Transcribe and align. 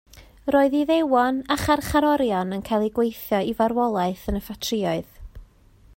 Roedd 0.53 0.77
Iddewon 0.77 1.37
a 1.55 1.57
charcharorion 1.65 2.57
yn 2.57 2.65
cael 2.71 2.87
eu 2.87 2.91
gweithio 2.97 3.43
i 3.53 3.53
farwolaeth 3.61 4.27
yn 4.33 4.41
y 4.41 4.45
ffatrïoedd 4.49 5.17